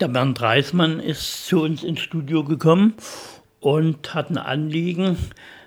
[0.00, 2.94] Der Bernd Reismann ist zu uns ins Studio gekommen
[3.60, 5.18] und hat ein Anliegen.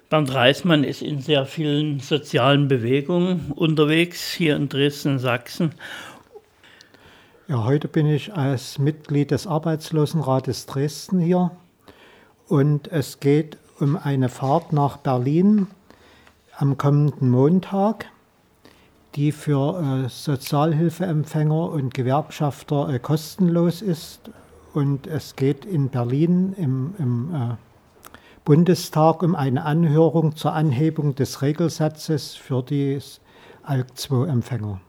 [0.09, 5.75] Bernd Reismann ist in sehr vielen sozialen Bewegungen unterwegs, hier in Dresden, Sachsen.
[7.47, 11.51] Ja, heute bin ich als Mitglied des Arbeitslosenrates Dresden hier
[12.47, 15.67] und es geht um eine Fahrt nach Berlin
[16.57, 18.07] am kommenden Montag,
[19.15, 24.21] die für äh, Sozialhilfeempfänger und Gewerkschafter äh, kostenlos ist.
[24.73, 27.55] Und es geht in Berlin im, im äh,
[28.43, 32.99] Bundestag um eine Anhörung zur Anhebung des Regelsatzes für die
[33.63, 34.81] ALK-II-Empfänger.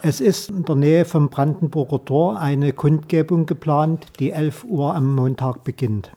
[0.00, 5.14] Es ist in der Nähe vom Brandenburger Tor eine Kundgebung geplant, die 11 Uhr am
[5.14, 6.10] Montag beginnt.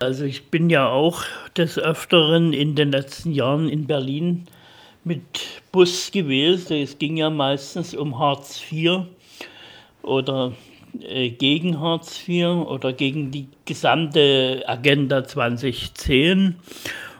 [0.00, 1.22] Also ich bin ja auch
[1.56, 4.46] des Öfteren in den letzten Jahren in Berlin
[5.08, 6.76] mit Bus gewesen.
[6.76, 9.06] Es ging ja meistens um Hartz IV
[10.02, 10.52] oder
[11.00, 16.56] äh, gegen Hartz IV oder gegen die gesamte Agenda 2010.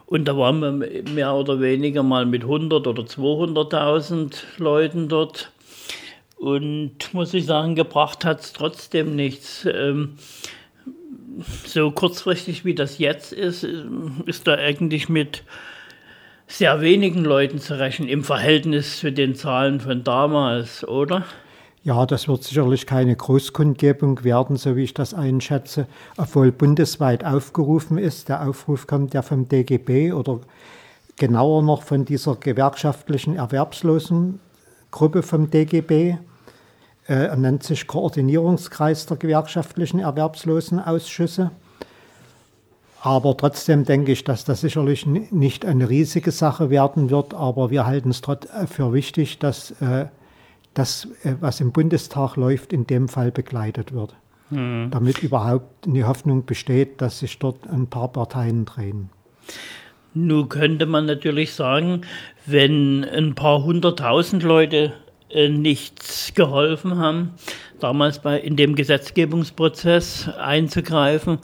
[0.05, 5.51] Und da waren wir mehr oder weniger mal mit 100 oder 200.000 Leuten dort.
[6.37, 9.67] Und muss ich sagen, gebracht hat es trotzdem nichts.
[9.71, 10.17] Ähm,
[11.65, 13.65] so kurzfristig wie das jetzt ist,
[14.25, 15.43] ist da eigentlich mit
[16.49, 21.23] sehr wenigen Leuten zu rechnen im Verhältnis zu den Zahlen von damals, oder?
[21.83, 27.97] Ja, das wird sicherlich keine Großkundgebung werden, so wie ich das einschätze, obwohl bundesweit aufgerufen
[27.97, 28.29] ist.
[28.29, 30.41] Der Aufruf kommt ja vom DGB oder
[31.17, 36.17] genauer noch von dieser gewerkschaftlichen Erwerbslosengruppe vom DGB.
[37.05, 41.51] Er nennt sich Koordinierungskreis der gewerkschaftlichen Erwerbslosenausschüsse.
[43.01, 47.33] Aber trotzdem denke ich, dass das sicherlich nicht eine riesige Sache werden wird.
[47.33, 50.07] Aber wir halten es äh, für wichtig, dass äh,
[50.73, 54.15] das, äh, was im Bundestag läuft, in dem Fall begleitet wird.
[54.49, 54.89] Mhm.
[54.91, 59.09] Damit überhaupt eine Hoffnung besteht, dass sich dort ein paar Parteien drehen.
[60.13, 62.01] Nun könnte man natürlich sagen,
[62.45, 64.93] wenn ein paar hunderttausend Leute
[65.29, 67.35] äh, nichts geholfen haben,
[67.79, 71.37] damals bei, in dem Gesetzgebungsprozess einzugreifen,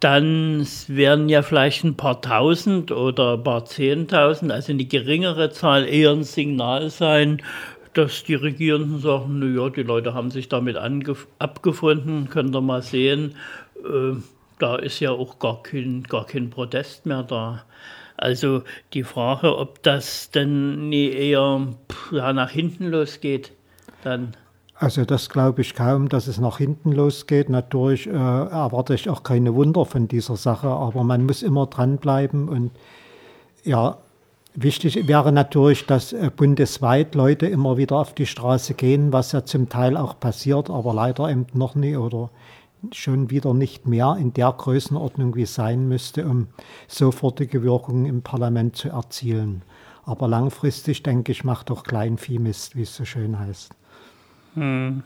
[0.00, 5.86] dann werden ja vielleicht ein paar tausend oder ein paar zehntausend, also eine geringere Zahl,
[5.86, 7.42] eher ein Signal sein,
[7.94, 10.76] dass die Regierenden sagen, naja, die Leute haben sich damit
[11.38, 13.34] abgefunden, könnt ihr mal sehen,
[13.84, 14.14] äh,
[14.58, 17.64] da ist ja auch gar kein, gar kein Protest mehr da.
[18.16, 18.62] Also
[18.94, 21.68] die Frage, ob das dann nie eher
[22.10, 23.52] ja, nach hinten losgeht,
[24.02, 24.36] dann.
[24.80, 27.48] Also das glaube ich kaum, dass es nach hinten losgeht.
[27.48, 32.48] Natürlich äh, erwarte ich auch keine Wunder von dieser Sache, aber man muss immer dranbleiben
[32.48, 32.70] und
[33.64, 33.98] ja,
[34.60, 39.44] Wichtig wäre natürlich, dass äh, bundesweit Leute immer wieder auf die Straße gehen, was ja
[39.44, 42.30] zum Teil auch passiert, aber leider eben noch nie oder
[42.90, 46.48] schon wieder nicht mehr in der Größenordnung, wie es sein müsste, um
[46.88, 49.62] sofortige Wirkungen im Parlament zu erzielen.
[50.04, 53.76] Aber langfristig, denke ich, macht doch Kleinvieh Mist, wie es so schön heißt.
[54.54, 55.02] Hm.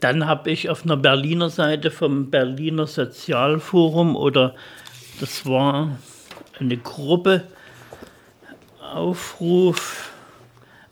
[0.00, 4.54] Dann habe ich auf einer Berliner Seite vom Berliner Sozialforum oder
[5.20, 5.96] das war
[6.60, 7.44] eine Gruppe,
[8.80, 10.10] Aufruf,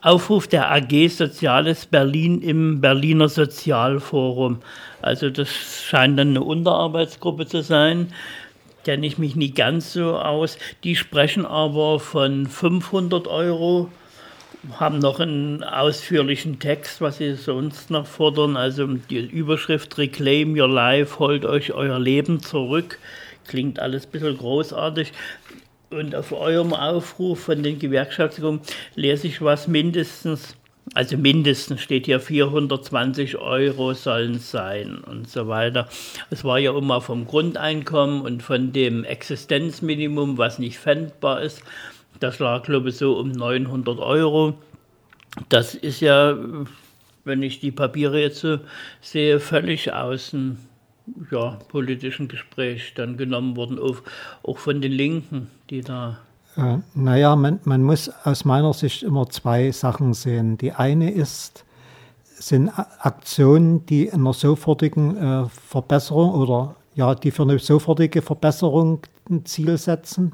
[0.01, 4.61] Aufruf der AG Soziales Berlin im Berliner Sozialforum.
[5.03, 8.13] Also das scheint dann eine Unterarbeitsgruppe zu sein.
[8.85, 10.59] Kenne ich mich nicht ganz so aus.
[10.83, 13.89] Die sprechen aber von 500 Euro,
[14.79, 18.57] haben noch einen ausführlichen Text, was sie sonst noch fordern.
[18.57, 22.99] Also die Überschrift Reclaim Your Life, holt euch euer Leben zurück.
[23.47, 25.13] Klingt alles ein bisschen großartig.
[25.91, 28.61] Und auf eurem Aufruf von den Gewerkschaftsgruppen
[28.95, 30.57] lese ich was mindestens
[30.93, 35.89] also mindestens steht hier 420 Euro sollen sein und so weiter.
[36.31, 41.63] Es war ja immer vom Grundeinkommen und von dem Existenzminimum, was nicht fändbar ist.
[42.21, 44.55] Das lag, glaube ich, so um 900 Euro.
[45.49, 46.37] Das ist ja,
[47.25, 48.59] wenn ich die Papiere jetzt so
[49.01, 50.59] sehe, völlig außen
[51.31, 56.19] ja, politischen Gespräch dann genommen worden, auch, von den Linken, die da
[56.57, 60.57] äh, naja, man, man muss aus meiner Sicht immer zwei Sachen sehen.
[60.57, 61.65] Die eine ist,
[62.23, 62.71] sind
[63.01, 69.77] Aktionen, die einer sofortigen äh, Verbesserung oder ja, die für eine sofortige Verbesserung ein Ziel
[69.79, 70.33] setzen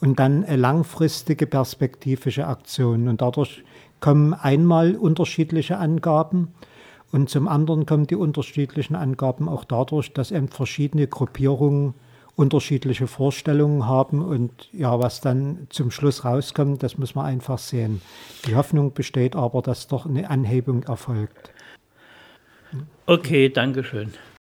[0.00, 3.08] und dann langfristige perspektivische Aktion.
[3.08, 3.62] Und dadurch
[4.00, 6.48] kommen einmal unterschiedliche Angaben
[7.12, 11.94] und zum anderen kommen die unterschiedlichen Angaben auch dadurch, dass eben verschiedene Gruppierungen
[12.36, 18.00] unterschiedliche Vorstellungen haben und ja, was dann zum Schluss rauskommt, das muss man einfach sehen.
[18.46, 21.50] Die Hoffnung besteht aber, dass doch eine Anhebung erfolgt.
[23.06, 24.14] Okay, Dankeschön.